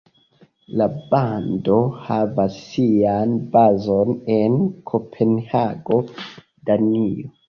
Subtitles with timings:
[0.79, 4.55] La bando havas sian bazon en
[4.93, 6.01] Kopenhago,
[6.71, 7.29] Danio.